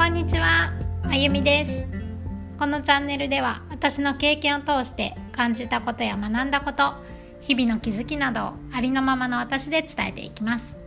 [0.00, 1.84] こんにちは、あゆみです。
[2.58, 6.94] このチャンネルでは私の経験を通して感じたことや学んだこと
[7.42, 10.78] 日々の気づきなどをありのままの私で伝えていきます。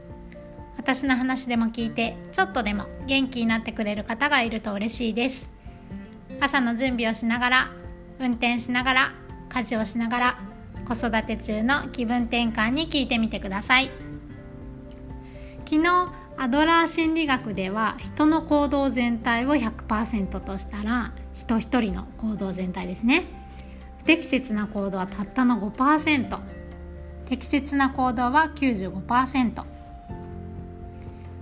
[0.78, 5.48] 私の話でも聞いてちょっとでも元気になってくれる方がいると嬉しいです。
[6.40, 7.72] 朝の準備をしながら
[8.18, 9.14] 運転しながら
[9.50, 10.40] 家事をしながら
[10.88, 13.92] 子育て中の気分転換に聞いてみてください。
[15.66, 23.26] 昨日アドラー心理学では人の行動全体を100%としたら人一人の行動全体ですね。
[24.00, 26.40] 不適切な行動はたったの5%
[27.26, 29.64] 適切な行動は95%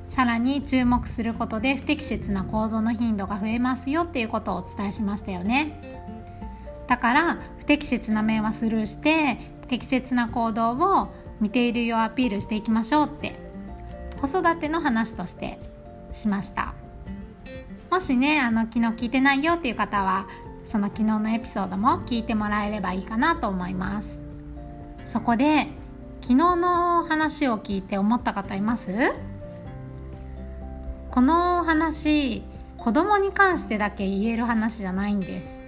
[0.07, 5.81] さらに注目することで不適切な行動の頻度が増えますよっていうことをお伝えしましたよね。
[6.87, 9.37] だから不適切な面はスルーして
[9.67, 13.40] 適切な行動を見ているようアピールしていきましょうって
[14.21, 15.57] 子育ての話として
[16.11, 16.73] しました。
[17.89, 20.27] もしねあの昨日聞いてないよっていう方は
[20.63, 24.20] その昨日のエピソードも聞いてもらえればいいかなと思います。
[25.05, 25.68] そこで
[26.21, 28.91] 昨日の話を聞いて思った方います？
[31.10, 32.43] この話
[32.77, 35.60] 子供に関してだけ言える話じゃないんです。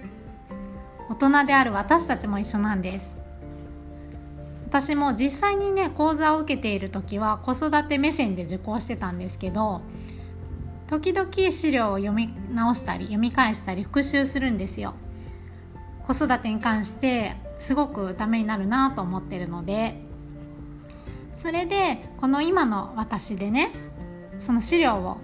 [1.10, 3.16] 大人である私たちも一緒なんです。
[4.74, 9.82] 私も実際にね講座を受けている時は子育て目線で受講してたんですけど
[10.88, 14.94] 時々資料を読み直したり読み返したり復習するんですよ。
[16.08, 19.94] 子育てに関してすごくためになるなと思ってるので
[21.36, 23.70] それでこの今の私でね
[24.40, 25.18] その資料を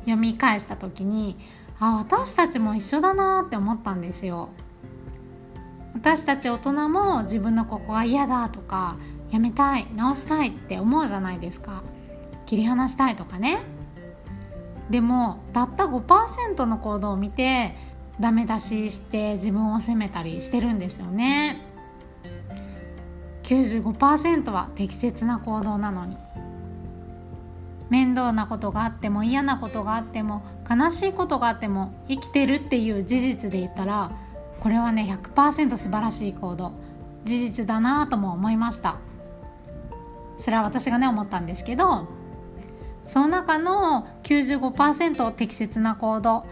[0.00, 1.36] 読み返した時に
[1.78, 4.48] あ私たちも一緒だなって思ったんですよ。
[6.06, 8.96] 私たち大人も自分のここが嫌だとか
[9.32, 11.82] やめたい直したいって思うじゃないですか。
[12.46, 13.58] 切り離したいとかね。
[14.88, 17.74] でもたった5%の行動を見て
[18.20, 21.60] ダメ出しして自分を責めたりしてるんですよね。
[23.42, 26.16] 95%は適切な行動なのに。
[27.90, 34.12] 面倒なことがあっても嫌なことがあっても悲しいことがあっても生きてるっていう事実で言ったら
[34.60, 36.72] これはね100%素晴らしい行動。
[37.24, 38.98] 事実だなとも思いました。
[40.38, 42.06] それは私がね思ったんですけど
[43.04, 46.44] その中の95%適切な行動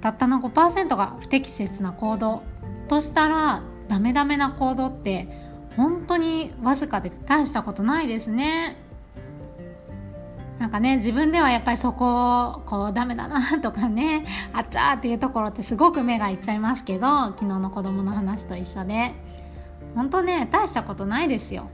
[0.00, 2.42] たったの5%が不適切な行動
[2.88, 5.28] としたらダメダメな行動って
[5.76, 8.76] 本当にわずかで大したことないですね。
[10.70, 19.14] なんかね自分ではやっぱりそこをこうダメだなとかねあっちゃーっていうところってすごく目がいっちゃいますけど昨日の子供の話と一緒で。
[19.94, 21.68] 本当ね大したことないですよ。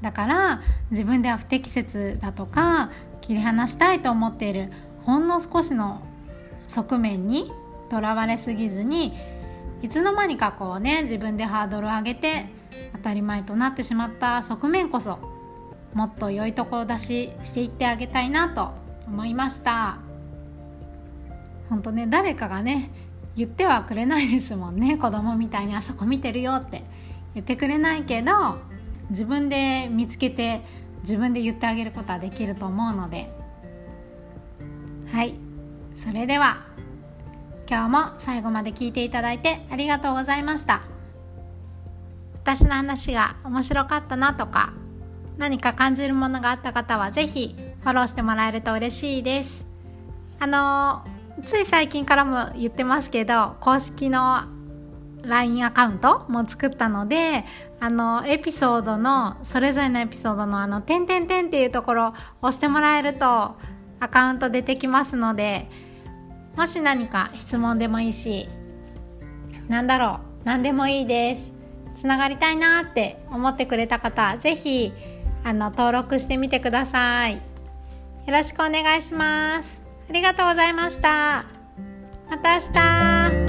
[0.00, 0.60] だから
[0.90, 4.70] 自分では不適切だとか切り離したいと思っている
[5.04, 6.02] ほんの少しの
[6.68, 7.50] 側面に
[7.90, 9.14] とらわれすぎずに
[9.82, 12.46] いつの間にかこうね自分でハードルを上げて
[12.92, 15.18] 当たり前となってしまった側面こそ
[15.94, 18.72] もっと良いところ出ししていってあげたいなと
[19.06, 19.98] 思いました。
[21.68, 22.90] 本当ね誰かがね
[23.36, 24.96] 言ってはくれないですもんね。
[24.96, 26.84] 子供みたいにあそこ見てるよって。
[27.34, 28.58] 言ってくれないけど
[29.10, 30.62] 自分で見つけて
[31.02, 33.32] 自分で言ってあげることはできると思うので。
[35.12, 35.34] はい。
[35.94, 36.66] それでは
[37.68, 40.82] 今日も最後まで聞いていただいてありがとうございました。
[42.34, 44.72] 私の話が面白かったなとか
[45.38, 49.66] 何か感じるものがあった方は是非フォローしてもらえると嬉しいです。
[50.40, 51.04] あの
[51.44, 54.42] つい最近からも言ってますけど公式の
[55.22, 57.44] LINE アカウントも作ったので
[57.80, 63.56] あのエピソードのそれぞれのエピソードのあの点点点っていうところを押してもらえると
[64.00, 65.68] アカウント出てきますので
[66.56, 68.48] もし何か質問でもいいし
[69.68, 71.52] 何だろう何でもいいです。
[71.94, 74.92] つながりたいなって思ってくれた方是非
[75.44, 77.34] あの登録してみてください。
[77.34, 77.40] よ
[78.28, 79.78] ろしくお願いします。
[80.08, 81.46] ありがとうございました。
[82.28, 83.47] また明日。